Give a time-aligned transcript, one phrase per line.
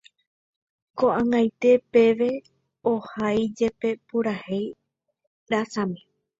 [0.97, 2.29] Koʼag̃aite peve
[2.91, 4.67] ohaijepe purahéi
[5.51, 5.99] rasami.